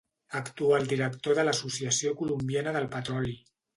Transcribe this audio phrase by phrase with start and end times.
[0.37, 3.37] Actual director de l'Associació Colombiana del Petroli.